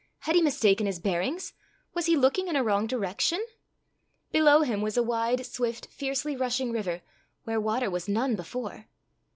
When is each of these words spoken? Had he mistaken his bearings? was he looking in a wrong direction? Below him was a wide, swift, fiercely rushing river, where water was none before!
Had 0.21 0.35
he 0.35 0.41
mistaken 0.41 0.87
his 0.87 0.97
bearings? 0.97 1.53
was 1.93 2.07
he 2.07 2.17
looking 2.17 2.47
in 2.47 2.55
a 2.55 2.63
wrong 2.63 2.87
direction? 2.87 3.39
Below 4.31 4.61
him 4.63 4.81
was 4.81 4.97
a 4.97 5.03
wide, 5.03 5.45
swift, 5.45 5.85
fiercely 5.91 6.35
rushing 6.35 6.71
river, 6.71 7.03
where 7.43 7.61
water 7.61 7.87
was 7.87 8.09
none 8.09 8.35
before! 8.35 8.87